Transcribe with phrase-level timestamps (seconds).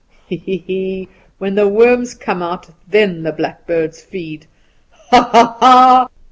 [0.25, 1.09] He, he, he!
[1.37, 4.47] When the worms come out then the blackbirds feed.
[5.11, 6.07] Ha, ha, ha!"